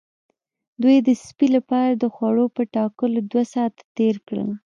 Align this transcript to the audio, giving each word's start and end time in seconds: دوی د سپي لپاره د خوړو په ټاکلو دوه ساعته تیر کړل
دوی 0.81 0.97
د 1.07 1.09
سپي 1.25 1.47
لپاره 1.55 1.91
د 1.95 2.03
خوړو 2.13 2.45
په 2.55 2.61
ټاکلو 2.75 3.19
دوه 3.31 3.43
ساعته 3.53 3.81
تیر 3.97 4.15
کړل 4.27 4.49